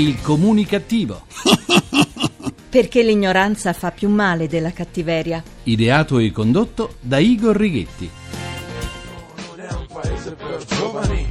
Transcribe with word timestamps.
Il 0.00 0.18
comunicativo. 0.22 1.26
Perché 2.70 3.02
l'ignoranza 3.02 3.74
fa 3.74 3.90
più 3.90 4.08
male 4.08 4.48
della 4.48 4.72
cattiveria. 4.72 5.42
Ideato 5.64 6.18
e 6.18 6.32
condotto 6.32 6.94
da 7.00 7.18
Igor 7.18 7.54
Righetti. 7.54 8.10
Non 9.46 9.60
è 9.60 9.70
un 9.74 9.86
paese 9.92 10.34
per 10.36 10.64
giovani, 10.64 11.28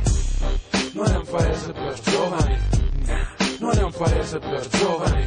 non 0.94 1.08
è 1.08 1.16
un 1.16 1.26
paese 1.28 1.72
per 1.72 2.00
giovani, 2.00 2.58
non 3.58 3.76
è 3.76 3.82
un 3.82 3.92
paese 3.98 4.38
per 4.38 4.68
giovani, 4.68 5.26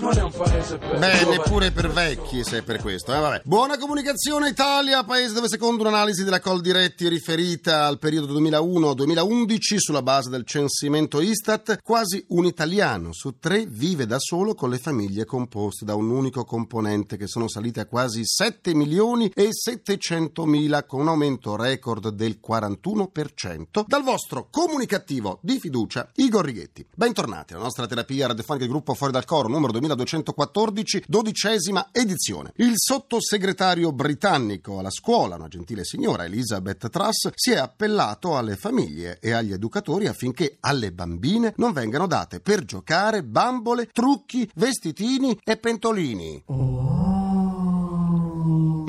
non 0.00 0.18
è 0.18 0.22
un 0.22 0.32
paese 0.32 0.48
per 0.48 0.51
Beh, 0.62 1.24
neppure 1.24 1.72
per 1.72 1.90
vecchi, 1.90 2.44
se 2.44 2.58
è 2.58 2.62
per 2.62 2.80
questo. 2.80 3.12
Eh, 3.12 3.18
vabbè. 3.18 3.42
Buona 3.44 3.76
comunicazione 3.76 4.50
Italia, 4.50 5.02
paese 5.02 5.34
dove 5.34 5.48
secondo 5.48 5.82
un'analisi 5.82 6.22
della 6.22 6.38
Coldiretti 6.38 7.08
riferita 7.08 7.86
al 7.86 7.98
periodo 7.98 8.32
2001-2011 8.38 9.76
sulla 9.78 10.02
base 10.02 10.30
del 10.30 10.46
censimento 10.46 11.20
Istat, 11.20 11.80
quasi 11.82 12.24
un 12.28 12.44
italiano 12.44 13.12
su 13.12 13.38
tre 13.40 13.66
vive 13.66 14.06
da 14.06 14.18
solo 14.20 14.54
con 14.54 14.70
le 14.70 14.78
famiglie 14.78 15.24
composte 15.24 15.84
da 15.84 15.96
un 15.96 16.10
unico 16.10 16.44
componente 16.44 17.16
che 17.16 17.26
sono 17.26 17.48
salite 17.48 17.80
a 17.80 17.86
quasi 17.86 18.22
7 18.24 18.72
milioni 18.72 19.32
e 19.34 19.48
700 19.50 20.44
mila 20.46 20.84
con 20.84 21.00
un 21.00 21.08
aumento 21.08 21.56
record 21.56 22.10
del 22.10 22.38
41% 22.40 23.84
dal 23.84 24.04
vostro 24.04 24.46
comunicativo 24.48 25.40
di 25.42 25.58
fiducia 25.58 26.08
Igor 26.14 26.44
Righetti. 26.44 26.86
Bentornati 26.94 27.54
alla 27.54 27.64
nostra 27.64 27.86
terapia 27.88 28.28
radiofonica 28.28 28.64
del 28.64 28.72
gruppo 28.72 28.94
Fuori 28.94 29.12
dal 29.12 29.24
Coro 29.24 29.48
numero 29.48 29.72
2214, 29.72 30.50
dodicesima 31.06 31.88
edizione. 31.90 32.52
Il 32.56 32.74
sottosegretario 32.76 33.92
britannico 33.92 34.78
alla 34.78 34.90
scuola, 34.90 35.34
una 35.36 35.48
gentile 35.48 35.84
signora 35.84 36.24
Elizabeth 36.24 36.88
Truss, 36.88 37.30
si 37.34 37.50
è 37.50 37.56
appellato 37.56 38.36
alle 38.36 38.56
famiglie 38.56 39.18
e 39.20 39.32
agli 39.32 39.52
educatori 39.52 40.06
affinché 40.06 40.58
alle 40.60 40.92
bambine 40.92 41.54
non 41.56 41.72
vengano 41.72 42.06
date 42.06 42.40
per 42.40 42.64
giocare 42.64 43.24
bambole, 43.24 43.88
trucchi, 43.92 44.48
vestitini 44.54 45.38
e 45.42 45.56
pentolini. 45.56 47.11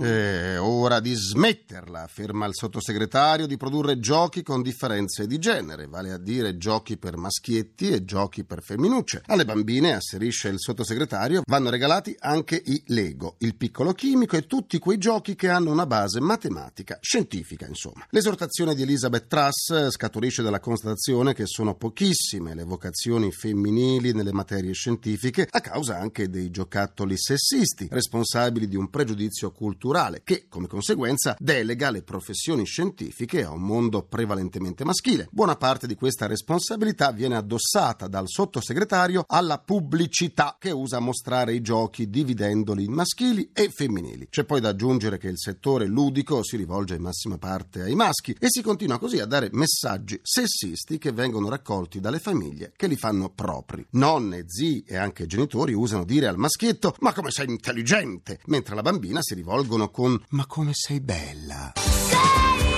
È 0.03 0.59
ora 0.59 0.99
di 0.99 1.13
smetterla, 1.13 2.01
afferma 2.01 2.45
il 2.45 2.53
sottosegretario, 2.53 3.47
di 3.47 3.55
produrre 3.55 3.99
giochi 3.99 4.43
con 4.43 4.61
differenze 4.61 5.25
di 5.27 5.39
genere, 5.39 5.87
vale 5.87 6.11
a 6.11 6.17
dire 6.17 6.57
giochi 6.57 6.97
per 6.97 7.15
maschietti 7.15 7.87
e 7.89 8.03
giochi 8.03 8.43
per 8.43 8.61
femminucce. 8.61 9.21
Alle 9.27 9.45
bambine, 9.45 9.93
asserisce 9.93 10.49
il 10.49 10.59
sottosegretario, 10.59 11.43
vanno 11.45 11.69
regalati 11.69 12.13
anche 12.19 12.61
i 12.65 12.83
Lego, 12.87 13.35
il 13.37 13.55
piccolo 13.55 13.93
chimico 13.93 14.35
e 14.35 14.45
tutti 14.45 14.77
quei 14.77 14.97
giochi 14.97 15.35
che 15.35 15.47
hanno 15.47 15.71
una 15.71 15.85
base 15.85 16.19
matematica, 16.19 16.97
scientifica, 16.99 17.65
insomma. 17.65 18.05
L'esortazione 18.09 18.75
di 18.75 18.81
Elizabeth 18.81 19.27
Truss 19.27 19.87
scaturisce 19.87 20.41
dalla 20.43 20.59
constatazione 20.59 21.33
che 21.33 21.45
sono 21.45 21.75
pochissime 21.75 22.55
le 22.55 22.65
vocazioni 22.65 23.31
femminili 23.31 24.11
nelle 24.11 24.33
materie 24.33 24.73
scientifiche, 24.73 25.47
a 25.49 25.61
causa 25.61 25.97
anche 25.97 26.29
dei 26.29 26.51
giocattoli 26.51 27.17
sessisti, 27.17 27.87
responsabili 27.89 28.67
di 28.67 28.75
un 28.75 28.89
pregiudizio 28.89 29.51
culturale 29.51 29.91
che, 30.23 30.47
come 30.49 30.65
conseguenza, 30.65 31.35
delega 31.37 31.91
le 31.91 32.01
professioni 32.01 32.65
scientifiche 32.65 33.43
a 33.43 33.51
un 33.51 33.61
mondo 33.61 34.01
prevalentemente 34.01 34.83
maschile. 34.83 35.27
Buona 35.29 35.55
parte 35.55 35.85
di 35.85 35.93
questa 35.93 36.25
responsabilità 36.25 37.11
viene 37.11 37.35
addossata 37.35 38.07
dal 38.07 38.27
sottosegretario 38.27 39.23
alla 39.27 39.59
pubblicità 39.59 40.57
che 40.59 40.71
usa 40.71 40.97
a 40.97 40.99
mostrare 40.99 41.53
i 41.53 41.61
giochi 41.61 42.09
dividendoli 42.09 42.85
in 42.85 42.91
maschili 42.91 43.51
e 43.53 43.69
femminili. 43.69 44.29
C'è 44.31 44.45
poi 44.45 44.61
da 44.61 44.69
aggiungere 44.69 45.19
che 45.19 45.27
il 45.27 45.37
settore 45.37 45.85
ludico 45.85 46.43
si 46.43 46.57
rivolge 46.57 46.95
in 46.95 47.03
massima 47.03 47.37
parte 47.37 47.83
ai 47.83 47.93
maschi 47.93 48.35
e 48.39 48.47
si 48.49 48.63
continua 48.63 48.97
così 48.97 49.19
a 49.19 49.27
dare 49.27 49.49
messaggi 49.51 50.19
sessisti 50.23 50.97
che 50.97 51.11
vengono 51.11 51.49
raccolti 51.49 51.99
dalle 51.99 52.19
famiglie 52.19 52.73
che 52.75 52.87
li 52.87 52.95
fanno 52.95 53.29
propri. 53.29 53.85
Nonne, 53.91 54.45
zii 54.47 54.85
e 54.87 54.95
anche 54.97 55.27
genitori 55.27 55.73
usano 55.73 56.03
dire 56.03 56.25
al 56.25 56.37
maschietto 56.37 56.95
ma 57.01 57.13
come 57.13 57.29
sei 57.29 57.47
intelligente, 57.47 58.39
mentre 58.45 58.73
alla 58.73 58.81
bambina 58.81 59.19
si 59.21 59.35
rivolgono 59.35 59.81
con 59.89 60.21
ma 60.29 60.45
come 60.45 60.71
sei 60.73 60.99
bella. 60.99 61.73
Sei 61.75 62.72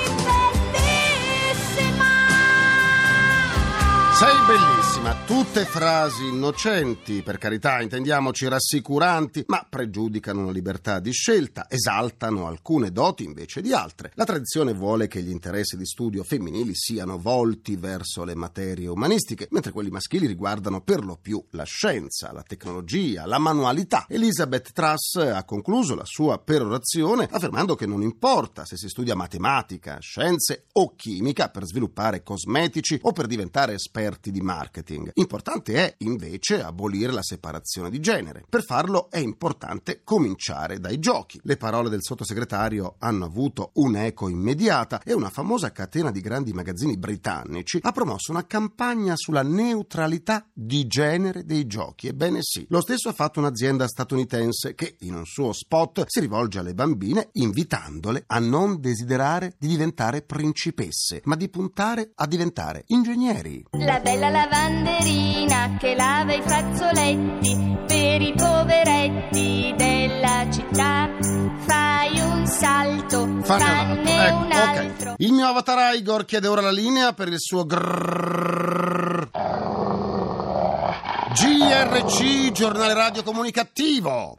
bellissima, 4.46 5.14
tutte 5.26 5.66
frasi 5.66 6.28
innocenti, 6.28 7.22
per 7.22 7.38
carità, 7.38 7.82
intendiamoci 7.82 8.48
rassicuranti, 8.48 9.44
ma 9.48 9.66
pregiudicano 9.68 10.46
la 10.46 10.52
libertà 10.52 11.00
di 11.00 11.12
scelta, 11.12 11.66
esaltano 11.68 12.48
alcune 12.48 12.92
doti 12.92 13.26
invece 13.26 13.60
di 13.60 13.74
altre. 13.74 14.12
La 14.16 14.24
tradizione 14.24 14.74
vuole 14.74 15.08
che 15.08 15.22
gli 15.22 15.32
interessi 15.32 15.76
di 15.76 15.86
studio 15.86 16.24
femminili 16.24 16.76
siano 16.76 17.18
volti 17.18 17.76
verso 17.76 18.24
le 18.24 18.36
materie 18.36 18.88
umanistiche, 18.88 19.48
mentre 19.52 19.74
quelli 19.74 19.90
maschili 19.90 20.28
riguardano 20.28 20.80
per 20.80 21.04
lo 21.04 21.18
più 21.22 21.44
la 21.50 21.64
scienza, 21.64 22.32
la 22.32 22.44
tecnologia, 22.44 23.26
la 23.26 23.40
manualità. 23.40 24.06
Elizabeth 24.08 24.72
Truss 24.72 25.16
ha 25.16 25.44
concluso 25.44 25.94
la 25.94 26.06
sua 26.06 26.38
perorazione 26.38 27.28
affermando 27.30 27.76
che 27.76 27.86
non 27.86 28.02
importa 28.02 28.64
se 28.64 28.78
si 28.78 28.88
studia 28.88 29.16
matematica, 29.16 29.98
scienze 30.00 30.68
o 30.74 30.96
chimica 30.96 31.50
per 31.50 31.66
sviluppare 31.66 32.24
cosmetici 32.24 32.98
o 33.02 33.12
per 33.12 33.26
diventare 33.26 33.74
esperti 33.74 34.04
di 34.22 34.42
marketing. 34.42 35.12
Importante 35.16 35.74
è 35.74 35.96
invece 36.00 36.62
abolire 36.62 37.12
la 37.12 37.24
separazione 37.24 37.90
di 37.90 38.00
genere. 38.00 38.46
Per 38.48 38.64
farlo 38.64 39.10
è 39.10 39.18
importante 39.18 40.02
cominciare 40.04 40.80
dai 40.80 41.00
giochi. 41.00 41.40
Le 41.44 41.58
parole 41.58 41.90
del 41.90 42.04
sottosegretario 42.04 42.96
hanno 43.00 43.26
avuto 43.26 43.72
un'eco 43.76 44.30
immediata 44.30 45.02
e 45.04 45.14
una 45.14 45.30
famosa 45.30 45.72
catena 45.72 46.12
di 46.12 46.22
grandi 46.22 46.54
magazzini 46.54 46.98
britannici 46.98 47.80
ha 47.82 47.92
promosso 47.92 48.32
una 48.32 48.46
campagna 48.46 49.14
sulla 49.16 49.44
neutralità 49.44 50.46
di 50.54 50.86
genere 50.88 51.46
dei 51.46 51.66
giochi. 51.66 52.08
Ebbene 52.08 52.40
sì, 52.42 52.66
lo 52.70 52.82
stesso 52.82 53.10
ha 53.10 53.14
fatto 53.14 53.40
un'azienda 53.40 53.88
statunitense 53.88 54.76
che 54.76 54.98
in 55.00 55.16
un 55.16 55.26
suo 55.26 55.52
spot 55.52 56.06
si 56.08 56.20
rivolge 56.20 56.60
alle 56.60 56.74
bambine 56.74 57.30
invitandole 57.34 58.24
a 58.28 58.40
non 58.40 58.80
desiderare 58.80 59.56
di 59.58 59.68
diventare 59.68 60.22
principesse, 60.22 61.22
ma 61.26 61.36
di 61.36 61.50
puntare 61.50 62.12
a 62.16 62.28
diventare 62.28 62.84
ingegneri. 62.88 63.66
La 63.72 63.95
bella 64.00 64.30
lavanderina 64.30 65.78
che 65.80 65.96
lava 65.96 66.34
i 66.34 66.42
fazzoletti 66.42 67.78
per 67.88 68.22
i 68.22 68.34
poveretti 68.36 69.74
della 69.78 70.48
città. 70.52 71.10
Fai 71.66 72.20
un 72.20 72.46
salto, 72.46 73.40
fanne 73.42 74.28
ecco, 74.28 74.38
un 74.38 74.52
altro. 74.52 75.14
Il 75.18 75.32
mio 75.32 75.48
avatar 75.48 75.96
Igor 75.96 76.26
chiede 76.26 76.48
ora 76.48 76.62
la 76.62 76.72
linea 76.72 77.14
per 77.14 77.28
il 77.28 77.40
suo 77.40 77.66
grrrr. 77.66 79.30
GRC, 81.34 82.52
giornale 82.52 82.94
radio 82.94 83.24
comunicativo. 83.24 84.38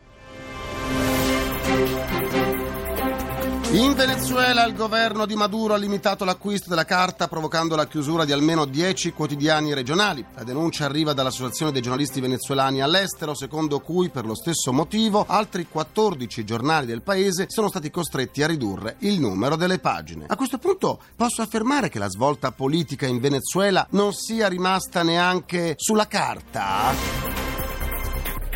In 3.72 3.94
Venezuela 3.94 4.64
il 4.64 4.76
governo 4.76 5.26
di 5.26 5.34
Maduro 5.34 5.74
ha 5.74 5.76
limitato 5.76 6.24
l'acquisto 6.24 6.68
della 6.68 6.84
carta 6.84 7.26
provocando 7.26 7.74
la 7.74 7.88
chiusura 7.88 8.24
di 8.24 8.30
almeno 8.30 8.64
10 8.64 9.12
quotidiani 9.12 9.74
regionali. 9.74 10.24
La 10.34 10.44
denuncia 10.44 10.84
arriva 10.84 11.12
dall'Associazione 11.12 11.72
dei 11.72 11.82
giornalisti 11.82 12.20
venezuelani 12.20 12.80
all'estero, 12.80 13.34
secondo 13.34 13.80
cui 13.80 14.08
per 14.08 14.24
lo 14.24 14.36
stesso 14.36 14.72
motivo 14.72 15.24
altri 15.28 15.66
14 15.68 16.44
giornali 16.44 16.86
del 16.86 17.02
paese 17.02 17.46
sono 17.48 17.68
stati 17.68 17.90
costretti 17.90 18.42
a 18.44 18.46
ridurre 18.46 18.96
il 19.00 19.18
numero 19.18 19.56
delle 19.56 19.80
pagine. 19.80 20.26
A 20.28 20.36
questo 20.36 20.58
punto 20.58 21.00
posso 21.16 21.42
affermare 21.42 21.88
che 21.88 21.98
la 21.98 22.08
svolta 22.08 22.52
politica 22.52 23.06
in 23.06 23.18
Venezuela 23.18 23.84
non 23.90 24.12
sia 24.12 24.46
rimasta 24.46 25.02
neanche 25.02 25.74
sulla 25.76 26.06
carta? 26.06 27.45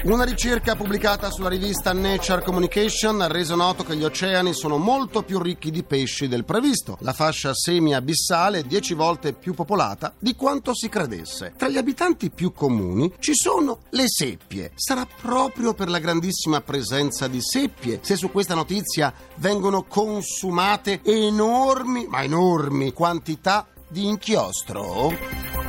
Una 0.02 0.24
ricerca 0.24 0.76
pubblicata 0.76 1.30
sulla 1.30 1.50
rivista 1.50 1.92
Nature 1.92 2.42
Communication 2.42 3.20
ha 3.20 3.26
reso 3.26 3.54
noto 3.54 3.84
che 3.84 3.94
gli 3.94 4.02
oceani 4.02 4.54
sono 4.54 4.78
molto 4.78 5.22
più 5.22 5.38
ricchi 5.38 5.70
di 5.70 5.82
pesci 5.82 6.26
del 6.26 6.46
previsto. 6.46 6.96
La 7.00 7.12
fascia 7.12 7.52
semi-abissale 7.52 8.60
è 8.60 8.62
10 8.62 8.94
volte 8.94 9.34
più 9.34 9.52
popolata 9.52 10.14
di 10.18 10.34
quanto 10.36 10.74
si 10.74 10.88
credesse. 10.88 11.52
Tra 11.54 11.68
gli 11.68 11.76
abitanti 11.76 12.30
più 12.30 12.54
comuni 12.54 13.12
ci 13.18 13.34
sono 13.34 13.80
le 13.90 14.04
seppie. 14.06 14.72
Sarà 14.74 15.06
proprio 15.20 15.74
per 15.74 15.90
la 15.90 15.98
grandissima 15.98 16.62
presenza 16.62 17.28
di 17.28 17.42
seppie 17.42 17.98
se 18.00 18.16
su 18.16 18.30
questa 18.30 18.54
notizia 18.54 19.12
vengono 19.34 19.84
consumate 19.84 21.00
enormi, 21.04 22.06
ma 22.08 22.22
enormi 22.22 22.94
quantità 22.94 23.66
di 23.86 24.06
inchiostro? 24.06 25.59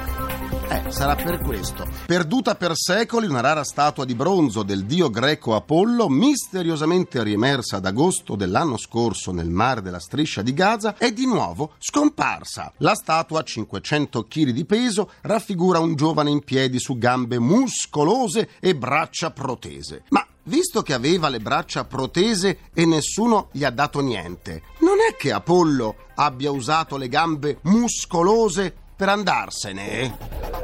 Eh, 0.72 0.90
sarà 0.90 1.16
per 1.16 1.40
questo. 1.40 1.86
Perduta 2.06 2.56
per 2.56 2.78
secoli, 2.78 3.28
una 3.28 3.42
rara 3.42 3.66
statua 3.66 4.06
di 4.06 4.16
bronzo 4.16 4.64
del 4.64 4.86
dio 4.86 5.10
greco 5.10 5.54
Apollo, 5.54 6.08
misteriosamente 6.08 7.22
riemersa 7.24 7.76
ad 7.76 7.86
agosto 7.86 8.38
dell'anno 8.38 8.78
scorso 8.78 9.34
nel 9.34 9.50
mare 9.50 9.82
della 9.82 10.00
striscia 10.00 10.42
di 10.42 10.54
Gaza, 10.54 10.96
è 10.96 11.12
di 11.12 11.26
nuovo 11.26 11.74
scomparsa. 11.78 12.72
La 12.78 12.96
statua, 12.96 13.44
500 13.44 14.24
kg 14.24 14.50
di 14.52 14.64
peso, 14.64 15.12
raffigura 15.24 15.80
un 15.80 15.96
giovane 15.96 16.30
in 16.30 16.42
piedi 16.42 16.80
su 16.80 16.98
gambe 16.98 17.38
muscolose 17.38 18.52
e 18.62 18.74
braccia 18.74 19.32
protese. 19.32 20.04
Ma 20.08 20.26
Visto 20.44 20.82
che 20.82 20.94
aveva 20.94 21.30
le 21.30 21.40
braccia 21.40 21.84
protese 21.84 22.70
e 22.74 22.86
nessuno 22.86 23.50
gli 23.52 23.64
ha 23.64 23.70
dato 23.70 24.00
niente, 24.00 24.64
non 24.80 24.96
è 25.08 25.16
che 25.16 25.32
Apollo 25.32 25.96
abbia 26.16 26.50
usato 26.50 26.98
le 26.98 27.10
gambe 27.10 27.60
muscolose 27.62 28.74
per 28.96 29.10
andarsene? 29.10 30.61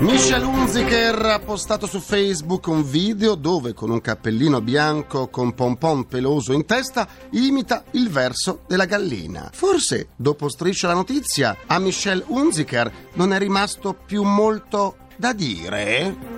Michel 0.00 0.42
Hunziker 0.42 1.24
ha 1.26 1.38
postato 1.38 1.86
su 1.86 2.00
Facebook 2.00 2.66
un 2.66 2.82
video 2.88 3.36
dove 3.36 3.74
con 3.74 3.90
un 3.90 4.00
cappellino 4.00 4.60
bianco 4.60 5.28
con 5.28 5.54
pompon 5.54 6.06
peloso 6.06 6.52
in 6.52 6.66
testa 6.66 7.06
imita 7.30 7.84
il 7.92 8.10
verso 8.10 8.64
della 8.66 8.86
gallina. 8.86 9.50
Forse, 9.52 10.08
dopo 10.16 10.48
striscia 10.48 10.88
la 10.88 10.94
notizia, 10.94 11.56
a 11.66 11.78
Michel 11.78 12.24
Hunziker 12.26 12.92
non 13.14 13.32
è 13.32 13.38
rimasto 13.38 13.94
più 13.94 14.24
molto 14.24 14.96
da 15.16 15.32
dire? 15.32 16.33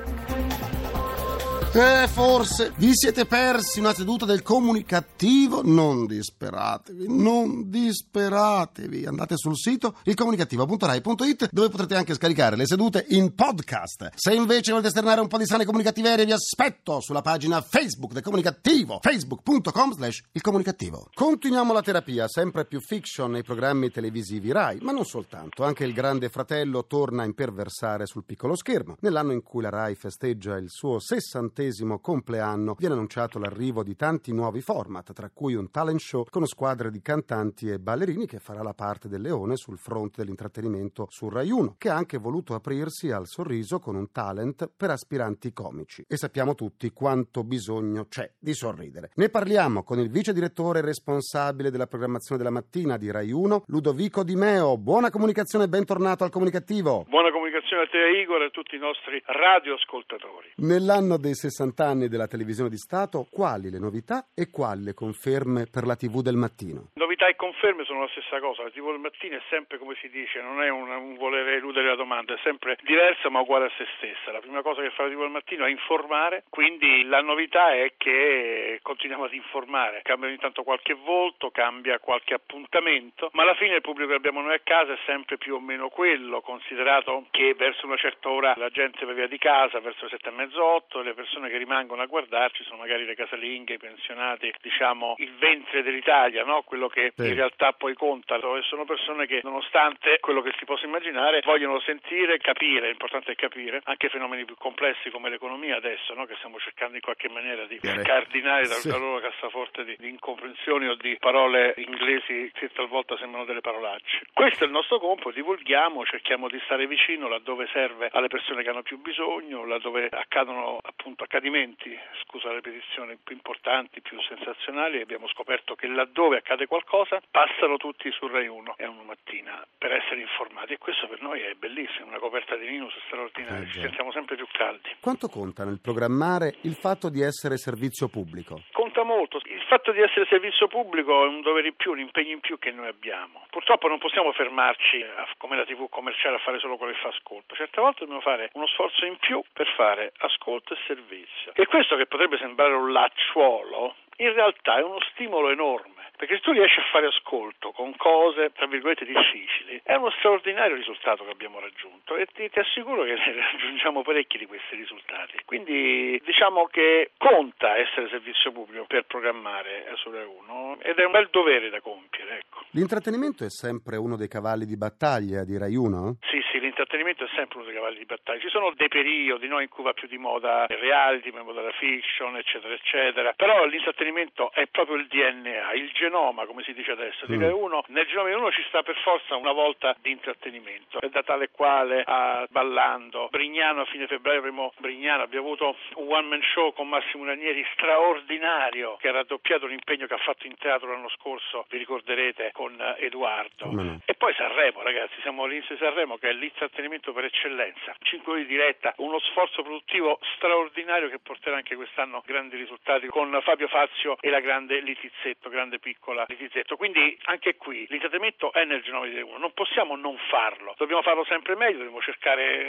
Eh, 1.79 2.09
forse 2.09 2.73
vi 2.77 2.93
siete 2.95 3.27
persi 3.27 3.81
una 3.81 3.93
seduta 3.93 4.25
del 4.25 4.41
comunicativo? 4.41 5.61
Non 5.63 6.07
disperatevi, 6.07 7.05
non 7.07 7.69
disperatevi. 7.69 9.05
Andate 9.05 9.37
sul 9.37 9.59
sito 9.59 9.99
ilcomunicativo.rai.it 10.05 11.51
dove 11.53 11.69
potrete 11.69 11.95
anche 11.95 12.15
scaricare 12.15 12.57
le 12.57 12.65
sedute 12.65 13.05
in 13.09 13.35
podcast. 13.35 14.13
Se 14.15 14.33
invece 14.33 14.71
volete 14.71 14.89
esternare 14.89 15.21
un 15.21 15.29
po' 15.29 15.37
di 15.37 15.45
sane 15.45 15.67
comunicative 15.67 16.25
vi 16.25 16.33
aspetto 16.33 17.03
sulla 17.03 17.21
pagina 17.21 17.61
Facebook 17.61 18.15
del 18.15 18.23
comunicativo, 18.23 18.99
facebook.com 19.03 19.93
slash 19.93 20.23
il 20.33 20.41
comunicativo. 20.41 21.11
Continuiamo 21.13 21.75
la 21.75 21.83
terapia, 21.83 22.27
sempre 22.27 22.65
più 22.65 22.81
fiction 22.81 23.33
nei 23.33 23.43
programmi 23.43 23.91
televisivi 23.91 24.51
Rai, 24.51 24.79
ma 24.81 24.93
non 24.93 25.05
soltanto. 25.05 25.63
Anche 25.63 25.85
il 25.85 25.93
grande 25.93 26.31
fratello 26.31 26.87
torna 26.87 27.21
a 27.21 27.27
imperversare 27.27 28.07
sul 28.07 28.25
piccolo 28.25 28.57
schermo. 28.57 28.97
Nell'anno 29.01 29.33
in 29.33 29.43
cui 29.43 29.61
la 29.61 29.69
Rai 29.69 29.95
festeggia 29.95 30.57
il 30.57 30.71
suo 30.71 31.01
sessantesimo 31.01 31.65
compleanno 32.01 32.75
viene 32.79 32.95
annunciato 32.95 33.39
l'arrivo 33.39 33.83
di 33.83 33.97
tanti 33.97 34.33
nuovi 34.33 34.61
format, 34.61 35.13
tra 35.13 35.31
cui 35.33 35.55
un 35.55 35.71
talent 35.71 36.01
show 36.01 36.25
con 36.29 36.47
squadre 36.47 36.91
di 36.91 37.01
cantanti 37.01 37.69
e 37.71 37.79
ballerini 37.79 38.27
che 38.27 38.39
farà 38.39 38.63
la 38.63 38.75
parte 38.75 39.09
del 39.09 39.23
leone 39.23 39.57
sul 39.57 39.79
fronte 39.79 40.21
dell'intrattenimento 40.21 41.07
su 41.09 41.29
Rai 41.29 41.51
1, 41.51 41.77
che 41.79 41.89
ha 41.89 41.97
anche 41.97 42.19
voluto 42.19 42.55
aprirsi 42.55 43.11
al 43.11 43.27
sorriso 43.27 43.79
con 43.79 43.97
un 43.97 44.11
talent 44.11 44.71
per 44.77 44.91
aspiranti 44.91 45.53
comici. 45.53 46.05
E 46.07 46.17
sappiamo 46.17 46.55
tutti 46.55 46.91
quanto 46.91 47.43
bisogno 47.45 48.07
c'è 48.09 48.31
di 48.39 48.55
sorridere. 48.55 49.11
Ne 49.15 49.29
parliamo 49.29 49.83
con 49.83 49.99
il 49.99 50.11
vice 50.11 50.33
direttore 50.33 50.81
responsabile 50.81 51.71
della 51.71 51.87
programmazione 51.87 52.43
della 52.43 52.55
mattina 52.55 52.97
di 52.97 53.11
Rai 53.11 53.33
1, 53.33 53.65
Ludovico 53.67 54.23
Di 54.23 54.37
Meo. 54.37 54.77
Buona 54.77 55.11
comunicazione 55.11 55.65
e 55.65 55.69
bentornato 55.69 56.25
al 56.25 56.31
comunicativo. 56.31 57.05
Buona 57.09 57.31
comunicazione 57.31 57.46
a 57.75 57.87
te 57.89 57.99
Igor 58.21 58.43
e 58.43 58.45
a 58.47 58.51
tutti 58.51 58.77
i 58.77 58.79
nostri 58.79 59.21
radioascoltatori. 59.25 60.53
Nell'anno 60.57 61.17
dei 61.19 61.35
60 61.35 61.85
anni 61.85 62.09
della 62.09 62.29
televisione 62.29 62.71
di 62.71 62.77
Stato, 62.77 63.27
quali 63.31 63.71
le 63.71 63.79
novità 63.79 64.27
e 64.35 64.49
quali 64.51 64.85
le 64.85 64.95
conferme 64.95 65.67
per 65.67 65.85
la 65.85 65.97
TV 65.97 66.23
del 66.23 66.37
mattino? 66.37 66.91
Novità 66.95 67.27
e 67.27 67.35
conferme 67.35 67.85
sono 67.85 68.03
la 68.03 68.09
stessa 68.09 68.39
cosa, 68.39 68.63
la 68.63 68.71
TV 68.71 68.91
del 68.91 69.01
mattino 69.01 69.37
è 69.37 69.43
sempre 69.51 69.79
come 69.79 69.97
si 70.01 70.09
dice, 70.09 70.41
non 70.41 70.63
è 70.63 70.69
un, 70.69 70.89
un 70.89 71.17
volere 71.17 71.57
eludere 71.57 71.89
la 71.89 71.97
domanda, 71.97 72.35
è 72.35 72.39
sempre 72.43 72.79
diversa 72.83 73.29
ma 73.29 73.41
uguale 73.41 73.67
a 73.67 73.73
se 73.77 73.87
stessa. 73.97 74.31
La 74.31 74.41
prima 74.41 74.63
cosa 74.63 74.83
che 74.83 74.91
fa 74.91 75.03
la 75.03 75.11
TV 75.11 75.21
del 75.21 75.31
mattino 75.31 75.65
è 75.65 75.71
informare, 75.71 76.45
quindi 76.49 77.05
la 77.05 77.21
novità 77.21 77.75
è 77.75 77.95
che 77.97 78.79
continuiamo 78.83 79.25
ad 79.25 79.33
informare, 79.33 80.03
cambia 80.03 80.29
ogni 80.29 80.39
tanto 80.39 80.63
qualche 80.63 80.95
volto, 80.95 81.51
cambia 81.51 81.99
qualche 81.99 82.35
appuntamento, 82.35 83.31
ma 83.33 83.43
alla 83.43 83.55
fine 83.55 83.77
il 83.77 83.81
pubblico 83.81 84.11
che 84.11 84.17
abbiamo 84.17 84.41
noi 84.41 84.55
a 84.55 84.61
casa 84.63 84.93
è 84.93 84.99
sempre 85.05 85.37
più 85.37 85.55
o 85.55 85.61
meno 85.61 85.89
quello, 85.89 86.41
considerato 86.41 87.27
che 87.31 87.55
verso 87.57 87.87
una 87.87 87.97
certa 87.97 88.29
ora 88.29 88.55
la 88.57 88.69
gente 88.71 89.05
va 89.05 89.13
via 89.13 89.27
di 89.27 89.39
casa, 89.39 89.81
verso 89.81 90.05
le 90.05 90.11
sette 90.11 90.29
e 90.29 90.33
mezzo, 90.33 90.63
otto, 90.65 91.01
le 91.03 91.15
persone 91.15 91.49
che 91.49 91.57
rimangono 91.59 92.03
a 92.03 92.07
guardarci 92.07 92.65
sono 92.65 92.79
magari 92.79 93.05
le 93.05 93.15
casalinghe, 93.15 93.75
i 93.75 93.79
pensionati, 93.79 94.53
diciamo 94.61 95.15
il 95.19 95.33
ventre 95.37 95.83
dell'Italia, 95.83 96.45
no? 96.45 96.63
quello 96.63 96.89
che 96.89 97.13
Sì. 97.17 97.27
in 97.29 97.35
realtà 97.35 97.73
poi 97.73 97.95
conta. 97.95 98.37
E 98.37 98.63
sono 98.63 98.85
persone 98.85 99.27
che 99.27 99.41
nonostante 99.43 100.19
quello 100.21 100.43
che 100.43 100.53
si 100.59 100.65
possa 100.65 100.87
immaginare 100.87 101.41
vogliono 101.45 101.81
sentire, 101.81 102.39
capire, 102.39 102.89
l'importante 102.89 103.33
è 103.33 103.35
capire, 103.35 103.81
anche 103.85 104.09
fenomeni 104.09 104.45
più 104.45 104.57
complessi 104.57 105.11
come 105.11 105.31
l'economia 105.31 105.77
adesso, 105.77 106.15
no? 106.15 106.25
che 106.27 106.35
stiamo 106.37 106.59
cercando 106.59 106.95
in 106.97 107.01
qualche 107.01 107.29
maniera 107.29 107.65
di 107.67 107.79
Chiaro. 107.79 108.03
cardinare 108.03 108.63
dal 108.67 108.79
Sì. 108.79 108.89
dalla 108.89 109.01
loro 109.05 109.21
cassaforte 109.21 109.85
di, 109.85 109.97
di 109.99 110.09
incomprensioni 110.09 110.87
o 110.89 110.95
di 110.95 111.17
parole 111.19 111.75
inglesi 111.79 112.51
che 112.55 112.69
talvolta 112.73 113.17
sembrano 113.17 113.45
delle 113.47 113.61
parolacce. 113.61 114.21
Questo 114.33 114.65
è 114.65 114.67
il 114.67 114.73
nostro 114.73 114.99
compito, 114.99 115.31
divulghiamo, 115.31 116.05
cerchiamo 116.05 116.49
di 116.49 116.61
stare 116.65 116.87
vicino 116.87 117.29
laddove 117.47 117.69
serve 117.73 118.09
alle 118.11 118.27
persone 118.27 118.65
che 118.65 118.71
hanno 118.71 118.83
più 118.83 118.99
bisogno, 118.99 119.65
laddove 119.65 120.09
accadono 120.11 120.81
appunto 120.83 121.23
accadimenti, 121.23 121.97
scusa 122.25 122.49
la 122.49 122.55
ripetizione, 122.55 123.19
più 123.23 123.37
importanti, 123.37 124.01
più 124.01 124.21
sensazionali, 124.23 125.01
abbiamo 125.01 125.29
scoperto 125.29 125.77
che 125.77 125.87
laddove 125.87 126.39
accade 126.39 126.67
qualcosa 126.67 127.23
passano 127.31 127.77
tutti 127.77 128.11
su 128.11 128.27
Rai 128.27 128.49
1 128.49 128.75
e 128.79 128.87
una 128.87 129.03
mattina 129.03 129.65
per 129.79 129.93
essere 129.93 130.21
informati 130.21 130.73
e 130.73 130.79
questo 130.79 131.07
per 131.07 131.23
noi 131.23 131.41
è 131.41 131.55
bellissimo, 131.55 132.09
una 132.09 132.19
coperta 132.19 132.57
di 132.57 132.67
Linus 132.67 132.95
straordinaria, 133.07 133.63
Eh, 133.63 133.71
ci 133.71 133.81
sentiamo 133.81 134.11
sempre 134.11 134.35
più 134.35 134.47
caldi. 134.51 134.97
Quanto 135.01 135.29
conta 135.29 135.65
nel 135.65 135.79
programmare 135.81 136.57
il 136.63 136.75
fatto 136.75 137.09
di 137.09 137.23
essere 137.23 137.59
servizio 137.59 138.09
pubblico? 138.09 138.63
Conta 138.73 139.05
molto. 139.05 139.39
Il 139.45 139.63
fatto 139.69 139.93
di 139.93 140.01
essere 140.01 140.27
servizio 140.27 140.67
pubblico 140.67 141.23
è 141.23 141.29
un 141.29 141.43
dovere 141.43 141.69
in 141.69 141.77
più, 141.77 141.93
un 141.93 142.01
impegno 142.01 142.33
in 142.33 142.41
più 142.41 142.59
che 142.59 142.73
noi 142.73 142.89
abbiamo. 142.89 143.47
Purtroppo 143.51 143.87
non 143.87 143.99
possiamo 143.99 144.33
fermarci 144.33 145.05
come 145.39 145.57
la 145.57 145.65
TV 145.65 145.89
commerciale 145.89 146.37
a 146.37 146.41
fare 146.41 146.59
solo 146.59 146.77
quello 146.77 146.93
che 146.93 146.99
fa 146.99 147.13
ascolto. 147.37 147.55
Certe 147.55 147.81
volte 147.81 148.01
dobbiamo 148.01 148.21
fare 148.21 148.51
uno 148.55 148.67
sforzo 148.67 149.05
in 149.05 149.17
più 149.19 149.43
per 149.53 149.67
fare 149.77 150.13
ascolto 150.19 150.75
e 150.75 150.79
servizio. 150.87 151.53
E 151.55 151.67
questo 151.67 151.97
che 151.97 152.07
potrebbe 152.07 152.39
sembrare 152.39 152.75
un 152.75 152.93
lacciuolo, 152.93 153.95
in 154.19 154.33
realtà 154.33 154.79
è 154.79 154.83
uno 154.83 155.01
stimolo 155.13 155.51
enorme. 155.51 155.95
Perché 156.17 156.37
se 156.37 156.41
tu 156.41 156.53
riesci 156.53 156.81
a 156.81 156.85
fare 156.91 157.07
ascolto 157.09 157.73
con 157.73 157.95
cose, 157.97 158.51
tra 158.53 158.67
virgolette, 158.67 159.05
difficili, 159.05 159.79
è 159.85 159.95
uno 159.97 160.11
straordinario 160.13 160.75
risultato 160.75 161.25
che 161.25 161.31
abbiamo 161.31 161.61
raggiunto 161.61 162.17
e 162.17 162.25
ti, 162.33 162.49
ti 162.49 162.59
assicuro 162.59 163.05
che 163.05 163.13
ne 163.13 163.35
raggiungiamo 163.53 164.01
parecchi 164.01 164.39
di 164.39 164.47
questi 164.47 164.77
risultati. 164.77 165.37
Quindi 165.45 166.19
diciamo 166.25 166.67
che 166.67 167.11
conta 167.19 167.77
essere 167.77 168.09
servizio 168.09 168.51
pubblico 168.51 168.87
per 168.87 169.05
programmare 169.05 169.93
su 169.97 170.11
Rai 170.11 170.25
1 170.25 170.79
ed 170.81 170.97
è 170.97 171.05
un 171.05 171.13
bel 171.13 171.29
dovere 171.31 171.69
da 171.69 171.83
compiere, 171.83 172.39
ecco. 172.39 172.65
L'intrattenimento 172.71 173.45
è 173.45 173.51
sempre 173.51 173.97
uno 173.97 174.17
dei 174.17 174.29
cavalli 174.29 174.65
di 174.65 174.77
battaglia 174.77 175.45
di 175.45 175.59
Rai 175.59 175.77
1? 175.77 176.17
Sì, 176.23 176.41
sì, 176.41 176.46
l'intrattenimento 176.77 177.25
è 177.25 177.29
sempre 177.35 177.57
uno 177.57 177.67
dei 177.67 177.75
cavalli 177.75 177.97
di 177.97 178.05
battaglia. 178.05 178.41
Ci 178.41 178.51
sono 178.51 178.71
dei 178.77 178.89
periodi 178.89 179.49
no, 179.49 179.61
in 179.61 179.69
cui 179.69 179.83
va 179.83 179.95
più 179.95 180.07
di 180.07 180.19
moda 180.19 180.67
il 180.69 180.77
reality, 180.77 181.31
di 181.31 181.37
moda 181.37 181.63
la 181.63 181.73
fiction, 181.73 182.37
eccetera, 182.37 182.75
eccetera. 182.75 183.33
Però 183.33 183.65
l'intrattenimento 183.65 184.53
è 184.53 184.67
proprio 184.67 184.97
il 184.97 185.07
DNA, 185.07 185.73
il 185.73 185.91
genoma, 185.93 186.45
come 186.45 186.63
si 186.65 186.75
dice 186.75 186.93
adesso, 186.93 187.25
di 187.25 187.37
Mm. 187.37 187.41
Rai 187.41 187.53
1. 187.53 187.85
Nel 187.89 188.07
genoma 188.07 188.29
di 188.29 188.35
uno 188.35 188.51
ci 188.53 188.63
sta 188.69 188.83
per 188.83 188.97
forza 188.97 189.37
una 189.37 189.53
volta 189.53 189.97
di 190.01 190.11
intrattenimento. 190.11 191.01
E 191.01 191.09
da 191.09 191.23
tale 191.23 191.49
quale 191.51 192.03
a 192.05 192.47
Ballando, 192.51 193.29
Brignano 193.31 193.83
a 193.83 193.85
fine 193.87 194.07
febbraio 194.07 194.39
avremo 194.39 194.73
Brignano, 194.77 195.23
abbiamo 195.23 195.47
avuto 195.47 195.77
un 195.95 196.13
one 196.13 196.29
man 196.29 196.43
show 196.53 196.73
con 196.75 196.89
Massimo 196.89 197.25
Ranieri 197.25 197.67
straordinario 197.73 198.97
che 198.97 199.09
ha 199.09 199.13
raddoppiato 199.13 199.67
l'impegno 199.67 200.07
che 200.07 200.15
ha 200.15 200.19
fatto 200.19 200.47
in 200.47 200.57
teatro 200.59 200.91
l'anno 200.91 201.09
scorso, 201.11 201.65
vi 201.71 201.79
ricorderete, 201.79 202.51
con 202.53 202.77
Edoardo. 202.99 203.71
No? 203.71 204.01
E 204.05 204.15
poi 204.15 204.35
Sanremo, 204.35 204.83
ragazzi, 204.83 205.21
siamo 205.23 205.45
all'inizio 205.45 205.75
di 205.75 205.81
Sanremo 205.81 206.17
che 206.17 206.29
è 206.29 206.33
l'intrattenimento 206.33 206.66
per 207.13 207.25
eccellenza. 207.25 207.95
5 208.01 208.33
ore 208.33 208.43
di 208.43 208.49
diretta, 208.49 208.95
uno 208.99 209.19
sforzo 209.21 209.63
produttivo 209.63 210.19
straordinario 210.37 211.09
che 211.09 211.19
porterà 211.19 211.57
anche 211.57 211.77
quest'anno 211.77 212.23
grandi 212.25 212.57
risultati 212.57 213.07
con 213.07 213.39
Fabio 213.43 213.69
Fazio 213.69 214.17
e 214.21 214.31
la 214.31 214.41
grande 214.41 214.81
Litizzetto, 214.81 215.49
grande 215.49 215.79
piccola 215.79 216.25
Litizzetto. 216.29 216.77
Quindi 216.77 217.19
anche 217.25 217.57
qui 217.57 217.87
l'intrattenimento 217.89 218.53
è 218.53 218.65
nel 218.65 218.83
genome 218.83 219.11
di 219.11 219.21
uno, 219.21 219.39
non 219.39 219.53
possiamo 219.53 219.97
non 219.97 220.17
farlo, 220.31 220.75
dobbiamo 220.77 221.03
farlo 221.03 221.25
sempre 221.25 221.57
meglio, 221.57 221.79
dobbiamo 221.79 222.01
cercare 222.01 222.67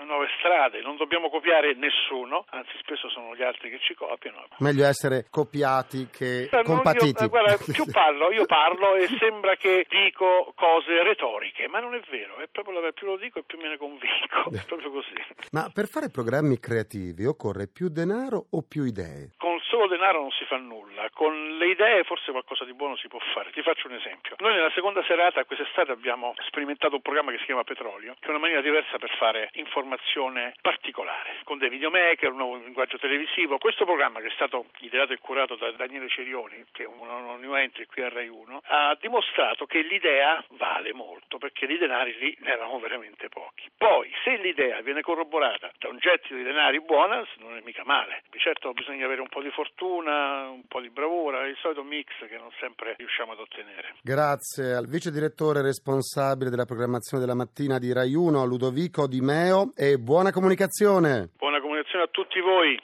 eh, 0.00 0.04
nuove 0.04 0.28
strade, 0.38 0.80
non 0.80 0.96
dobbiamo 0.96 1.28
copiare 1.30 1.74
nessuno, 1.74 2.44
anzi 2.50 2.72
spesso 2.78 3.08
sono 3.08 3.34
gli 3.34 3.42
altri 3.42 3.70
che 3.70 3.78
ci 3.80 3.94
copiano. 3.94 4.46
Meglio 4.58 4.86
essere 4.86 5.26
copiati 5.30 6.08
che 6.10 6.48
Eh, 6.50 6.62
compatiti. 6.62 7.22
Io, 7.22 7.26
eh, 7.26 7.28
guarda, 7.28 7.56
più 7.72 7.84
parlo, 7.90 8.32
io 8.32 8.46
parlo 8.46 8.94
e 8.94 9.06
sembra 9.18 9.56
che 9.56 9.86
dico 9.88 10.52
cose 10.54 11.02
retoriche, 11.02 11.68
ma 11.68 11.80
non 11.80 11.94
è 11.94 12.00
vero, 12.10 12.36
è 12.36 12.48
proprio 12.50 12.80
la, 12.80 12.92
più 12.92 13.06
lo 13.06 13.16
dico 13.16 13.37
e 13.40 13.44
più 13.44 13.58
me 13.58 13.68
ne 13.68 13.76
convinco, 13.76 14.50
è 14.52 14.64
proprio 14.66 14.90
così. 14.90 15.14
Ma 15.52 15.70
per 15.72 15.88
fare 15.88 16.08
programmi 16.08 16.58
creativi 16.58 17.24
occorre 17.24 17.66
più 17.68 17.88
denaro 17.88 18.46
o 18.50 18.62
più 18.62 18.84
idee? 18.84 19.32
Con 19.36 19.57
solo 19.68 19.86
denaro 19.86 20.20
non 20.20 20.30
si 20.32 20.44
fa 20.44 20.56
nulla, 20.56 21.08
con 21.12 21.56
le 21.56 21.68
idee 21.68 22.04
forse 22.04 22.30
qualcosa 22.30 22.64
di 22.64 22.72
buono 22.72 22.96
si 22.96 23.08
può 23.08 23.18
fare. 23.32 23.50
Ti 23.50 23.62
faccio 23.62 23.86
un 23.86 23.94
esempio. 23.94 24.36
Noi 24.38 24.54
nella 24.54 24.70
seconda 24.70 25.02
serata 25.04 25.44
quest'estate 25.44 25.92
abbiamo 25.92 26.34
sperimentato 26.46 26.96
un 26.96 27.02
programma 27.02 27.30
che 27.30 27.38
si 27.38 27.44
chiama 27.44 27.64
Petrolio, 27.64 28.14
che 28.18 28.26
è 28.26 28.30
una 28.30 28.38
maniera 28.38 28.62
diversa 28.62 28.98
per 28.98 29.14
fare 29.16 29.50
informazione 29.54 30.54
particolare, 30.60 31.36
con 31.44 31.58
dei 31.58 31.68
videomaker, 31.68 32.30
un 32.30 32.36
nuovo 32.36 32.56
linguaggio 32.56 32.98
televisivo. 32.98 33.58
Questo 33.58 33.84
programma 33.84 34.20
che 34.20 34.28
è 34.28 34.32
stato 34.34 34.66
ideato 34.80 35.12
e 35.12 35.18
curato 35.18 35.56
da 35.56 35.70
Daniele 35.72 36.08
Cerioni, 36.08 36.64
che 36.72 36.84
è 36.84 36.86
un, 36.86 37.36
new 37.38 37.54
entry 37.54 37.86
qui 37.86 38.02
a 38.02 38.08
Rai 38.08 38.28
1, 38.28 38.62
ha 38.64 38.96
dimostrato 39.00 39.66
che 39.66 39.82
l'idea 39.82 40.42
vale 40.50 40.92
molto, 40.92 41.38
perché 41.38 41.66
di 41.66 41.78
denari 41.78 42.16
lì 42.18 42.36
ne 42.40 42.52
erano 42.52 42.78
veramente 42.78 43.28
pochi. 43.28 43.70
Poi, 43.76 44.10
se 44.24 44.36
l'idea 44.36 44.80
viene 44.80 45.02
corroborata 45.02 45.70
da 45.78 45.88
un 45.88 45.98
gettito 45.98 46.34
di 46.34 46.42
denari 46.42 46.80
buona, 46.80 47.24
non 47.38 47.56
è 47.56 47.60
mica 47.62 47.82
male. 47.84 48.22
Di 48.30 48.38
certo 48.38 48.72
bisogna 48.72 49.04
avere 49.04 49.20
un 49.20 49.28
po' 49.28 49.42
di 49.42 49.50
fortuna, 49.58 50.48
un 50.50 50.62
po' 50.68 50.80
di 50.80 50.88
bravura, 50.88 51.44
il 51.48 51.56
solito 51.60 51.82
mix 51.82 52.06
che 52.28 52.38
non 52.38 52.50
sempre 52.60 52.94
riusciamo 52.96 53.32
ad 53.32 53.40
ottenere. 53.40 53.96
Grazie 54.02 54.74
al 54.74 54.86
vice 54.86 55.10
direttore 55.10 55.62
responsabile 55.62 56.48
della 56.48 56.64
programmazione 56.64 57.20
della 57.20 57.34
mattina 57.34 57.78
di 57.78 57.92
Rai 57.92 58.14
1, 58.14 58.44
Ludovico 58.44 59.08
Di 59.08 59.20
Meo, 59.20 59.72
e 59.74 59.98
buona 59.98 60.30
comunicazione. 60.30 61.30
Buona 61.36 61.60
comunicazione 61.60 62.04
a 62.04 62.08
tutti 62.12 62.38
voi. 62.38 62.78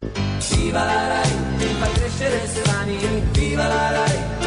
Viva 0.59 0.83
la 0.83 1.07
Rai, 1.07 1.31
fa 1.78 1.87
crescere 1.95 2.38
sani, 2.47 2.97
viva 3.31 3.66
la 3.69 3.90
Rai. 3.93 4.43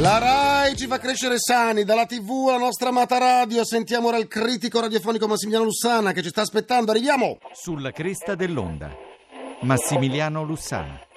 La 0.00 0.18
RAI 0.18 0.76
ci 0.76 0.86
fa 0.86 0.98
crescere 0.98 1.38
sani, 1.38 1.84
dalla 1.84 2.06
TV 2.06 2.48
alla 2.48 2.58
nostra 2.58 2.88
amata 2.88 3.18
radio. 3.18 3.64
Sentiamo 3.64 4.08
ora 4.08 4.16
il 4.16 4.26
critico 4.26 4.80
radiofonico 4.80 5.28
Massimiliano 5.28 5.66
Lussana 5.66 6.12
che 6.12 6.22
ci 6.22 6.30
sta 6.30 6.40
aspettando. 6.40 6.90
Arriviamo! 6.90 7.38
Sulla 7.52 7.92
cresta 7.92 8.34
dell'onda. 8.34 8.96
Massimiliano 9.60 10.42
Lussana. 10.42 11.08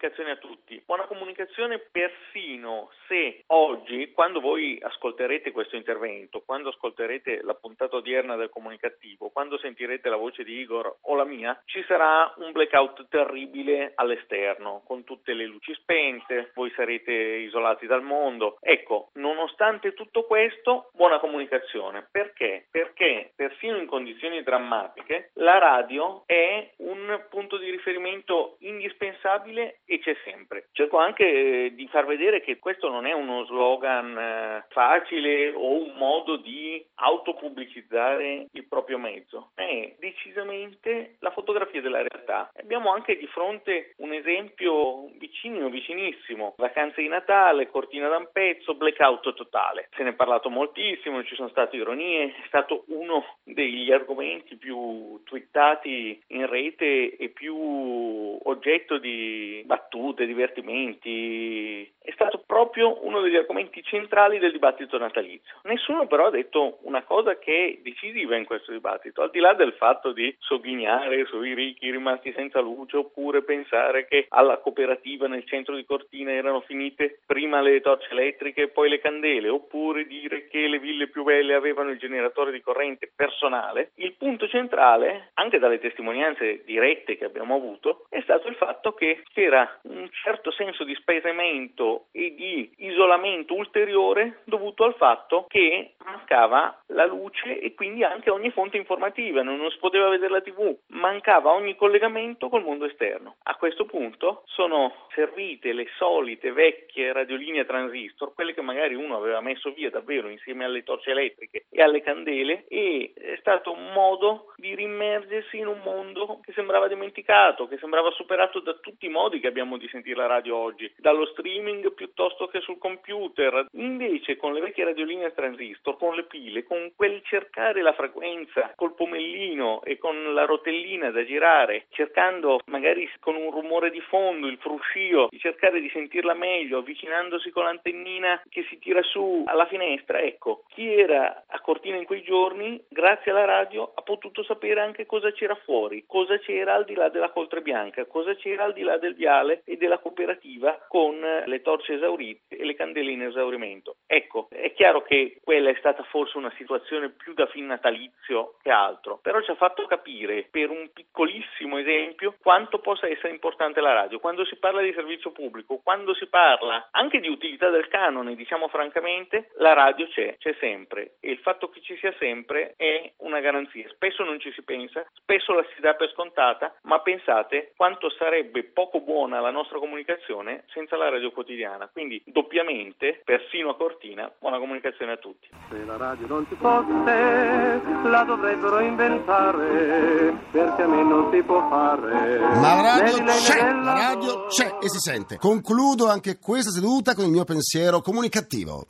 Comunicazione 0.00 0.30
a 0.30 0.36
tutti. 0.38 0.59
Buona 0.86 1.06
comunicazione 1.06 1.80
persino 1.90 2.90
se 3.08 3.42
oggi, 3.48 4.12
quando 4.12 4.40
voi 4.40 4.78
ascolterete 4.80 5.50
questo 5.50 5.74
intervento, 5.74 6.42
quando 6.46 6.68
ascolterete 6.68 7.40
la 7.42 7.54
puntata 7.54 7.96
odierna 7.96 8.36
del 8.36 8.50
comunicativo, 8.50 9.30
quando 9.30 9.58
sentirete 9.58 10.08
la 10.08 10.14
voce 10.14 10.44
di 10.44 10.60
Igor 10.60 10.98
o 11.02 11.14
la 11.16 11.24
mia, 11.24 11.60
ci 11.64 11.82
sarà 11.88 12.32
un 12.36 12.52
blackout 12.52 13.08
terribile 13.08 13.92
all'esterno, 13.96 14.82
con 14.86 15.02
tutte 15.02 15.32
le 15.32 15.46
luci 15.46 15.74
spente, 15.74 16.52
voi 16.54 16.70
sarete 16.76 17.12
isolati 17.12 17.86
dal 17.86 18.02
mondo. 18.02 18.58
Ecco, 18.60 19.10
nonostante 19.14 19.92
tutto 19.92 20.24
questo, 20.24 20.90
buona 20.92 21.18
comunicazione. 21.18 22.06
Perché? 22.08 22.68
Perché 22.70 23.32
persino 23.34 23.76
in 23.76 23.86
condizioni 23.86 24.42
drammatiche 24.44 25.30
la 25.34 25.58
radio 25.58 26.22
è 26.26 26.74
un 26.76 27.26
punto 27.28 27.56
di 27.58 27.70
riferimento 27.70 28.56
indispensabile 28.60 29.80
e 29.84 29.98
c'è 29.98 30.16
sempre. 30.22 30.59
Cerco 30.72 30.98
anche 30.98 31.24
eh, 31.66 31.74
di 31.74 31.86
far 31.88 32.06
vedere 32.06 32.40
che 32.40 32.58
questo 32.58 32.88
non 32.88 33.06
è 33.06 33.12
uno 33.12 33.44
slogan 33.44 34.16
eh, 34.16 34.64
facile 34.68 35.50
o 35.50 35.82
un 35.82 35.94
modo 35.96 36.36
di 36.36 36.84
autopubblicizzare 36.94 38.46
il 38.50 38.66
proprio 38.66 38.98
mezzo, 38.98 39.50
è 39.54 39.94
decisamente 39.98 41.16
la 41.20 41.30
fotografia 41.30 41.80
della 41.80 42.02
realtà. 42.02 42.50
Abbiamo 42.60 42.92
anche 42.92 43.16
di 43.16 43.26
fronte 43.26 43.94
un 43.98 44.12
esempio 44.12 45.08
vicino, 45.18 45.68
vicinissimo, 45.68 46.54
vacanze 46.56 47.00
di 47.00 47.08
Natale, 47.08 47.68
cortina 47.68 48.08
da 48.08 48.16
un 48.16 48.28
pezzo, 48.32 48.74
blackout 48.74 49.34
totale. 49.34 49.88
Se 49.96 50.02
ne 50.02 50.10
è 50.10 50.14
parlato 50.14 50.50
moltissimo, 50.50 51.24
ci 51.24 51.34
sono 51.34 51.48
state 51.48 51.76
ironie, 51.76 52.26
è 52.26 52.46
stato 52.46 52.84
uno 52.88 53.36
degli 53.42 53.90
argomenti 53.92 54.56
più 54.56 55.20
twittati 55.24 56.20
in 56.28 56.46
rete 56.46 57.16
e 57.16 57.28
più 57.28 58.38
oggetto 58.42 58.98
di 58.98 59.62
battute, 59.64 60.26
divertimenti. 60.50 61.92
È 62.02 62.10
stato 62.12 62.42
proprio 62.44 63.04
uno 63.04 63.20
degli 63.20 63.36
argomenti 63.36 63.82
centrali 63.82 64.38
del 64.38 64.52
dibattito 64.52 64.98
natalizio. 64.98 65.60
Nessuno 65.64 66.06
però 66.06 66.26
ha 66.26 66.30
detto 66.30 66.78
una 66.82 67.02
cosa 67.02 67.38
che 67.38 67.66
è 67.66 67.82
decisiva 67.82 68.36
in 68.36 68.44
questo 68.44 68.72
dibattito, 68.72 69.22
al 69.22 69.30
di 69.30 69.38
là 69.38 69.54
del 69.54 69.74
fatto 69.74 70.12
di 70.12 70.34
sogghignare 70.38 71.24
sui 71.26 71.54
ricchi 71.54 71.90
rimasti 71.90 72.32
senza 72.32 72.60
luce 72.60 72.96
oppure 72.96 73.42
pensare 73.42 74.06
che 74.06 74.26
alla 74.30 74.58
cooperativa 74.58 75.28
nel 75.28 75.46
centro 75.46 75.76
di 75.76 75.84
Cortina 75.84 76.32
erano 76.32 76.60
finite 76.62 77.20
prima 77.26 77.60
le 77.60 77.80
torce 77.80 78.10
elettriche 78.10 78.62
e 78.62 78.68
poi 78.68 78.88
le 78.88 79.00
candele, 79.00 79.48
oppure 79.48 80.06
dire 80.06 80.48
che 80.48 80.66
le 80.66 80.78
ville 80.78 81.08
più 81.08 81.22
belle 81.22 81.54
avevano 81.54 81.90
il 81.90 81.98
generatore 81.98 82.50
di 82.50 82.60
corrente 82.60 83.10
personale, 83.14 83.92
il 83.96 84.14
punto 84.14 84.48
centrale, 84.48 85.30
anche 85.34 85.58
dalle 85.58 85.78
testimonianze 85.78 86.62
dirette 86.64 87.16
che 87.16 87.24
abbiamo 87.24 87.54
avuto, 87.54 88.06
è 88.08 88.20
stato 88.22 88.48
il 88.48 88.56
fatto 88.56 88.94
che 88.94 89.22
c'era 89.32 89.78
un 89.82 90.08
certo 90.10 90.39
senso 90.50 90.84
di 90.84 90.94
spesamento 90.94 92.06
e 92.12 92.34
di 92.34 92.72
isolamento 92.78 93.54
ulteriore 93.54 94.40
dovuto 94.44 94.84
al 94.84 94.94
fatto 94.94 95.44
che 95.46 95.92
mancava 96.10 96.82
la 96.88 97.06
luce 97.06 97.60
e 97.60 97.74
quindi 97.74 98.02
anche 98.02 98.30
ogni 98.30 98.50
fonte 98.50 98.76
informativa, 98.76 99.42
non, 99.42 99.56
non 99.56 99.70
si 99.70 99.78
poteva 99.78 100.08
vedere 100.08 100.32
la 100.32 100.40
tv, 100.40 100.76
mancava 100.88 101.52
ogni 101.52 101.76
collegamento 101.76 102.48
col 102.48 102.64
mondo 102.64 102.84
esterno. 102.84 103.36
A 103.44 103.54
questo 103.56 103.84
punto 103.84 104.42
sono 104.46 105.06
servite 105.14 105.72
le 105.72 105.86
solite 105.96 106.52
vecchie 106.52 107.12
radiolinee 107.12 107.64
transistor, 107.64 108.34
quelle 108.34 108.54
che 108.54 108.62
magari 108.62 108.94
uno 108.94 109.16
aveva 109.16 109.40
messo 109.40 109.72
via 109.72 109.90
davvero 109.90 110.28
insieme 110.28 110.64
alle 110.64 110.82
torce 110.82 111.10
elettriche 111.10 111.66
e 111.70 111.82
alle 111.82 112.02
candele 112.02 112.64
e 112.68 113.12
è 113.14 113.36
stato 113.38 113.72
un 113.72 113.92
modo 113.92 114.52
di 114.56 114.74
rimmergersi 114.74 115.58
in 115.58 115.66
un 115.66 115.80
mondo 115.82 116.40
che 116.42 116.52
sembrava 116.52 116.88
dimenticato, 116.88 117.68
che 117.68 117.78
sembrava 117.78 118.10
superato 118.10 118.60
da 118.60 118.74
tutti 118.74 119.06
i 119.06 119.10
modi 119.10 119.40
che 119.40 119.48
abbiamo 119.48 119.76
di 119.76 119.88
sentire 119.88 120.16
la 120.16 120.26
radio 120.26 120.56
oggi, 120.56 120.92
dallo 120.98 121.26
streaming 121.26 121.92
piuttosto 121.92 122.48
che 122.48 122.60
sul 122.60 122.78
computer. 122.78 123.66
Invece 123.72 124.36
con 124.36 124.52
le 124.52 124.60
vecchie 124.60 124.84
radiolinee 124.84 125.32
transistor, 125.32 125.96
con 126.00 126.14
le 126.14 126.24
pile, 126.24 126.64
con 126.64 126.92
quel 126.96 127.20
cercare 127.24 127.82
la 127.82 127.92
frequenza 127.92 128.72
col 128.74 128.94
pomellino 128.94 129.82
e 129.82 129.98
con 129.98 130.32
la 130.32 130.46
rotellina 130.46 131.10
da 131.10 131.22
girare, 131.26 131.88
cercando 131.90 132.60
magari 132.68 133.06
con 133.20 133.36
un 133.36 133.50
rumore 133.50 133.90
di 133.90 134.00
fondo, 134.00 134.46
il 134.46 134.56
fruscio, 134.56 135.28
di 135.28 135.38
cercare 135.38 135.78
di 135.78 135.90
sentirla 135.90 136.32
meglio, 136.32 136.78
avvicinandosi 136.78 137.50
con 137.50 137.64
l'antennina 137.64 138.42
che 138.48 138.64
si 138.70 138.78
tira 138.78 139.02
su 139.02 139.44
alla 139.46 139.66
finestra. 139.66 140.20
Ecco, 140.22 140.64
chi 140.68 140.90
era 140.90 141.44
a 141.46 141.60
Cortina 141.60 141.98
in 141.98 142.06
quei 142.06 142.22
giorni, 142.22 142.82
grazie 142.88 143.32
alla 143.32 143.44
radio, 143.44 143.92
ha 143.94 144.00
potuto 144.00 144.42
sapere 144.42 144.80
anche 144.80 145.04
cosa 145.04 145.30
c'era 145.32 145.54
fuori, 145.54 146.04
cosa 146.06 146.38
c'era 146.38 146.72
al 146.72 146.86
di 146.86 146.94
là 146.94 147.10
della 147.10 147.28
coltre 147.28 147.60
bianca, 147.60 148.06
cosa 148.06 148.34
c'era 148.36 148.64
al 148.64 148.72
di 148.72 148.82
là 148.82 148.96
del 148.96 149.14
viale 149.14 149.60
e 149.66 149.76
della 149.76 149.98
cooperativa 149.98 150.86
con 150.88 151.20
le 151.44 151.60
torce 151.60 151.92
esaurite 151.92 152.56
e 152.56 152.64
le 152.64 152.74
candele 152.74 153.10
in 153.10 153.20
esaurimento. 153.20 153.96
Ecco, 154.12 154.48
è 154.50 154.72
chiaro 154.72 155.02
che 155.02 155.38
quella 155.44 155.70
è 155.70 155.76
stata 155.78 156.02
forse 156.02 156.36
una 156.36 156.52
situazione 156.56 157.10
più 157.10 157.32
da 157.32 157.46
fin 157.46 157.66
natalizio 157.66 158.56
che 158.60 158.68
altro, 158.68 159.20
però 159.22 159.40
ci 159.40 159.52
ha 159.52 159.54
fatto 159.54 159.86
capire 159.86 160.48
per 160.50 160.68
un 160.68 160.90
piccolissimo 160.92 161.78
esempio 161.78 162.34
quanto 162.42 162.80
possa 162.80 163.06
essere 163.06 163.30
importante 163.30 163.80
la 163.80 163.92
radio. 163.92 164.18
Quando 164.18 164.44
si 164.46 164.56
parla 164.56 164.82
di 164.82 164.92
servizio 164.94 165.30
pubblico, 165.30 165.78
quando 165.84 166.12
si 166.14 166.26
parla 166.26 166.88
anche 166.90 167.20
di 167.20 167.28
utilità 167.28 167.70
del 167.70 167.86
canone, 167.86 168.34
diciamo 168.34 168.66
francamente, 168.66 169.50
la 169.58 169.74
radio 169.74 170.08
c'è, 170.08 170.36
c'è 170.38 170.56
sempre 170.58 171.12
e 171.20 171.30
il 171.30 171.38
fatto 171.38 171.68
che 171.68 171.80
ci 171.80 171.96
sia 171.98 172.12
sempre 172.18 172.74
è 172.76 173.12
una 173.18 173.38
garanzia. 173.38 173.88
Spesso 173.90 174.24
non 174.24 174.40
ci 174.40 174.50
si 174.50 174.62
pensa, 174.62 175.06
spesso 175.14 175.52
la 175.52 175.64
si 175.72 175.80
dà 175.80 175.94
per 175.94 176.10
scontata, 176.10 176.74
ma 176.82 176.98
pensate 176.98 177.74
quanto 177.76 178.10
sarebbe 178.10 178.64
poco 178.64 179.02
buona 179.02 179.38
la 179.38 179.52
nostra 179.52 179.78
comunicazione 179.78 180.64
senza 180.72 180.96
la 180.96 181.10
radio 181.10 181.30
quotidiana. 181.30 181.88
Quindi 181.92 182.20
doppiamente, 182.26 183.20
persino 183.24 183.70
a 183.70 183.76
Cortina, 184.00 184.32
buona 184.38 184.58
comunicazione 184.58 185.12
a 185.12 185.16
tutti. 185.18 185.46
Se 185.68 185.84
la 185.84 185.98
radio 185.98 186.26
non 186.26 186.46
ci 186.48 186.54
fosse, 186.54 188.08
la 188.08 188.24
dovrebbero 188.24 188.80
inventare, 188.80 190.34
perché 190.50 190.82
a 190.82 190.88
me 190.88 191.02
non 191.02 191.30
si 191.30 191.42
può 191.42 191.68
fare. 191.68 192.38
Ma 192.38 192.80
la 192.80 192.98
radio 192.98 193.24
c'è, 193.24 193.72
la 193.72 193.92
radio 193.92 194.46
c'è 194.46 194.78
e 194.80 194.88
si 194.88 194.98
sente. 194.98 195.36
Concludo 195.36 196.08
anche 196.08 196.38
questa 196.38 196.70
seduta 196.70 197.14
con 197.14 197.26
il 197.26 197.30
mio 197.30 197.44
pensiero 197.44 198.00
comunicativo. 198.00 198.86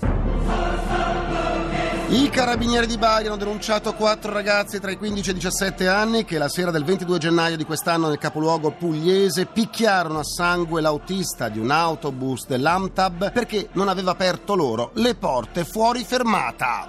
I 2.12 2.29
carabinieri 2.29 2.88
di 2.88 2.99
Bari 2.99 3.29
hanno 3.29 3.37
denunciato 3.37 3.95
quattro 3.95 4.33
ragazzi 4.33 4.81
tra 4.81 4.90
i 4.90 4.97
15 4.97 5.29
e 5.29 5.33
i 5.33 5.37
17 5.37 5.87
anni 5.87 6.25
che 6.25 6.38
la 6.38 6.49
sera 6.49 6.73
del 6.73 6.83
22 6.83 7.19
gennaio 7.19 7.57
di 7.57 7.62
quest'anno 7.62 8.09
nel 8.09 8.19
capoluogo 8.19 8.73
pugliese 8.73 9.47
picchiarono 9.47 10.19
a 10.19 10.25
sangue 10.25 10.81
l'autista 10.81 11.49
di 11.49 11.61
un 11.61 11.71
autobus 11.71 12.49
dell'Amtab 12.49 13.31
perché 13.31 13.69
non 13.75 13.87
aveva 13.87 14.11
aperto 14.11 14.57
loro 14.57 14.90
le 14.95 15.14
porte 15.14 15.64
fuori 15.64 16.02
fermata. 16.02 16.88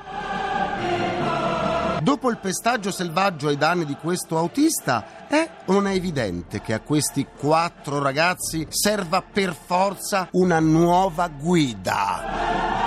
Dopo 2.01 2.31
il 2.31 2.39
pestaggio 2.39 2.89
selvaggio 2.89 3.49
ai 3.49 3.57
danni 3.57 3.85
di 3.85 3.95
questo 4.01 4.39
autista, 4.39 5.27
è 5.27 5.47
o 5.65 5.73
non 5.73 5.85
è 5.85 5.93
evidente 5.93 6.61
che 6.61 6.73
a 6.73 6.79
questi 6.79 7.27
quattro 7.37 8.01
ragazzi 8.01 8.65
serva 8.69 9.21
per 9.21 9.53
forza 9.53 10.29
una 10.31 10.59
nuova 10.59 11.27
guida? 11.27 12.80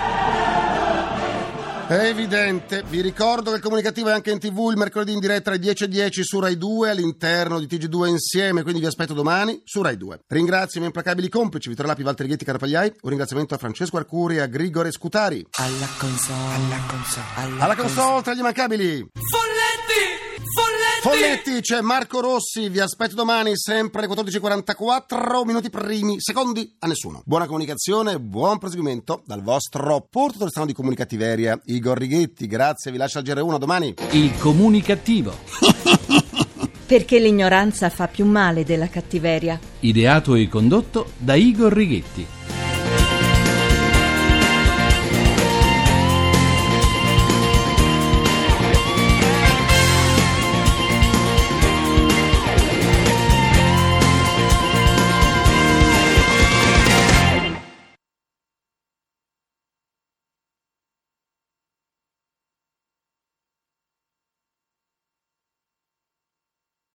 È 1.87 1.93
evidente, 1.93 2.83
vi 2.89 3.03
ricordo 3.03 3.51
che 3.51 3.57
il 3.57 3.63
comunicativo 3.63 4.09
è 4.09 4.13
anche 4.13 4.31
in 4.31 4.39
tv 4.39 4.71
il 4.71 4.79
mercoledì 4.79 5.13
in 5.13 5.21
diretta 5.21 5.51
alle 5.51 5.59
10.10 5.59 6.23
su 6.23 6.41
Rai 6.41 6.57
2 6.57 6.89
all'interno 6.89 7.61
di 7.61 7.67
TG2 7.67 8.09
insieme, 8.09 8.63
quindi 8.63 8.81
vi 8.81 8.87
aspetto 8.87 9.13
domani 9.13 9.61
su 9.65 9.83
Rai 9.83 9.99
2. 9.99 10.21
Ringrazio 10.29 10.77
i 10.77 10.83
miei 10.83 10.87
implacabili 10.87 11.29
complici 11.29 11.69
Vittorio 11.69 11.91
Lapi, 11.91 12.03
Valtteri 12.03 12.31
Ghetti, 12.31 12.47
Carapagliai, 12.47 12.91
un 13.03 13.09
ringraziamento 13.11 13.55
a 13.55 13.59
Francesco 13.59 13.99
Arcuri 13.99 14.37
e 14.37 14.41
a 14.41 14.47
Grigore 14.47 14.91
Scutari. 14.93 15.47
Alla 15.59 15.89
console, 15.99 16.55
alla 16.55 16.81
console, 16.87 17.61
Alla 17.61 17.77
console 17.77 18.23
tra 18.23 18.33
gli 18.33 18.39
immancabili! 18.39 19.07
Folletti! 21.05 21.61
C'è 21.61 21.83
Marco 21.83 22.21
Rossi, 22.21 22.71
vi 22.71 22.81
aspetto 22.81 23.15
domani 23.15 23.59
sempre 23.59 24.03
alle 24.03 24.15
14.44, 24.15 25.45
minuti 25.45 25.69
primi, 25.69 26.19
secondi 26.19 26.77
a 26.79 26.87
nessuno. 26.87 27.21
Buona 27.27 27.45
comunicazione, 27.45 28.19
buon 28.19 28.57
proseguimento 28.57 29.23
dal 29.27 29.43
vostro 29.43 30.07
Porto 30.09 30.39
Torrestano 30.39 30.65
di 30.65 30.73
Comunicativeria, 30.73 31.61
Igor 31.67 31.99
Righetti, 31.99 32.47
grazie, 32.47 32.91
vi 32.91 32.97
lascio 32.97 33.19
al 33.19 33.25
GR1, 33.25 33.53
a 33.53 33.59
domani. 33.59 33.95
Il 34.13 34.35
comunicativo. 34.39 35.37
Perché 36.87 37.19
l'ignoranza 37.19 37.91
fa 37.91 38.09
più 38.09 38.25
male 38.25 38.65
della 38.65 38.89
cattiveria. 38.89 39.61
Ideato 39.81 40.35
e 40.37 40.49
condotto 40.49 41.11
da 41.19 41.35
Igor 41.35 41.71
Righetti. 41.71 42.27